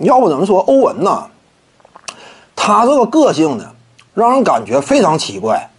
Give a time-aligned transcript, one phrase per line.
[0.00, 1.26] 要不怎么说欧文呢？
[2.54, 3.64] 他这个个性呢，
[4.14, 5.70] 让人感觉非常奇怪。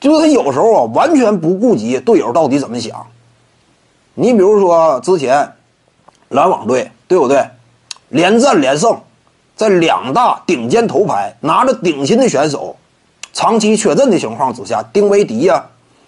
[0.00, 3.06] 就是他有时候啊，完全不顾及队友到底怎么想。
[4.14, 5.52] 你比如说之前
[6.28, 7.48] 篮网队，对不对？
[8.08, 9.00] 连战连胜，
[9.56, 12.76] 在两大顶尖头牌拿着顶薪的选手，
[13.32, 15.64] 长期缺阵的情况之下，丁威迪呀、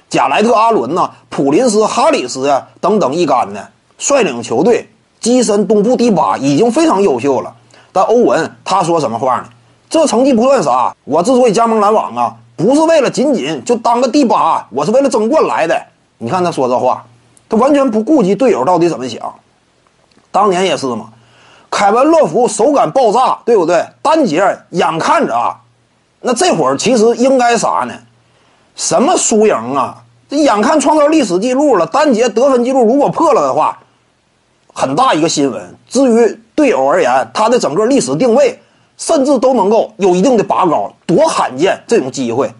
[0.09, 4.89] 贾莱特·阿伦呐、普林斯、哈里斯呀等等一干的率领球队
[5.21, 7.55] 跻身东部第八，已经非常优秀了。
[7.93, 9.45] 但欧文他说什么话呢？
[9.91, 15.81] 这成绩不算啥，我之所以加盟篮网啊，不是为了仅仅就当个第八，我是为了争冠来的。
[16.19, 17.05] 你看他说这话，
[17.49, 19.35] 他完全不顾及队友到底怎么想。
[20.31, 21.07] 当年也是嘛，
[21.71, 23.85] 凯文·乐福手感爆炸，对不对？
[24.03, 25.57] 单节眼看着啊，
[26.21, 27.95] 那这会儿其实应该啥呢？
[28.77, 29.97] 什么输赢啊？
[30.29, 33.79] 这眼看创造历史记录了，单节得分记录如果破了的话，
[34.79, 35.61] 很大一个新闻。
[35.89, 38.57] 至于队友而言，他的整个历史定位。
[39.01, 42.53] 甚至都能够有一定的拔高，多罕见这种机会！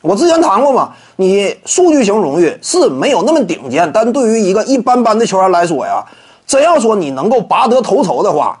[0.00, 6.02] 我之前谈过嘛，你数据型荣誉是没有那么顶尖，但对于一个一般般的球员来说呀，
[6.46, 8.58] 真要说你能够拔得头筹的话，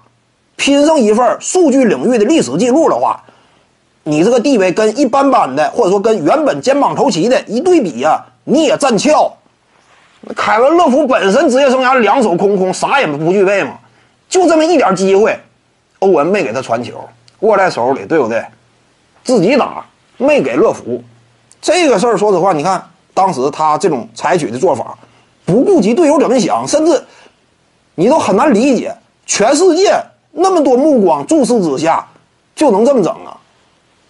[0.56, 3.18] 拼上一份数据领域的历史记录的话，
[4.02, 9.32] 你这个地位跟一般般的，或者说跟原本肩膀头齐的一对比呀，你也占翘。
[10.34, 13.78] 凯文·乐福本身职业生涯两手空空，啥也不具备嘛，
[14.28, 15.38] 就这么一点机会。
[16.00, 17.08] 欧文没给他传球，
[17.40, 18.44] 握在手里，对不对？
[19.24, 19.84] 自己打，
[20.16, 21.02] 没给乐福。
[21.60, 22.82] 这个事儿，说实话，你看
[23.14, 24.96] 当时他这种采取的做法，
[25.44, 27.02] 不顾及队友怎么想，甚至
[27.94, 28.94] 你都很难理解，
[29.26, 29.92] 全世界
[30.32, 32.06] 那么多目光注视之下，
[32.54, 33.36] 就能这么整啊？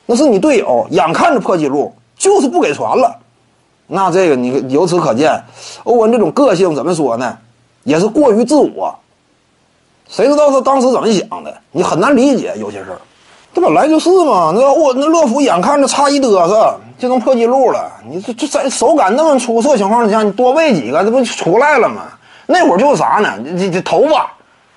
[0.06, 3.18] 那是你队友眼看着破纪录，就是不给传了。
[3.88, 5.42] 那这个你由此可见，
[5.82, 7.36] 欧文这种个性怎么说呢？
[7.84, 8.94] 也是过于自我。
[10.08, 11.54] 谁知道他当时怎么想的？
[11.72, 12.98] 你很难理解有些事儿，
[13.52, 14.52] 这本来就是嘛。
[14.54, 22.02] 那我那乐福眼看着差一嘚瑟就能破纪录了，你这这在手感那么出色情况下，你多喂几个，这不就出来了吗？
[22.46, 23.38] 那会儿就是啥呢？
[23.58, 24.32] 这这投吧，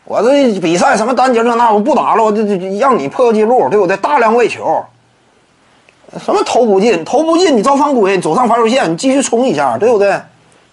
[0.05, 3.95] 我这比赛什么单节这那我不打了，我就就让你破纪录，对不对？
[3.97, 4.83] 大量喂球，
[6.19, 10.19] 什么投不进，投不进你照犯规，走上罚球线，你继续冲一下，对不对？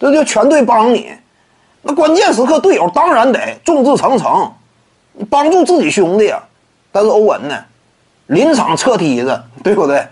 [0.00, 1.08] 这就全队帮你。
[1.82, 4.50] 那关键时刻，队友当然得众志成城，
[5.30, 6.42] 帮助自己兄弟呀。
[6.90, 7.56] 但是欧文呢，
[8.26, 10.04] 临场撤梯子，对不对？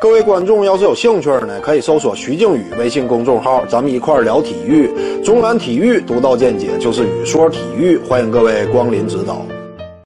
[0.00, 4.90] 各位观众要是有兴趣呢，可以搜索徐静宇微信公众号，咱们一块聊体育。
[5.22, 9.42] 中南体育独到见解就是语说体育，欢迎各位光临指导。